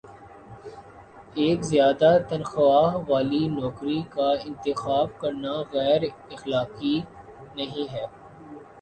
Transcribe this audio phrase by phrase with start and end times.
[1.35, 6.95] ایک زیادہ تنخواہ والی نوکری کا انتخاب کرنا غیراخلاقی
[7.55, 8.05] نہیں ہے